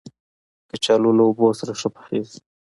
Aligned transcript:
کچالو 0.69 1.11
له 1.17 1.23
اوبو 1.27 1.47
سره 1.59 1.73
ښه 1.79 1.89
پخېږي 1.95 2.39